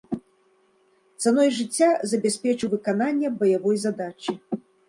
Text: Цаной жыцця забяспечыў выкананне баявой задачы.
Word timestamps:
Цаной 1.25 1.51
жыцця 1.59 1.89
забяспечыў 2.13 2.73
выкананне 2.75 3.27
баявой 3.43 3.77
задачы. 3.89 4.31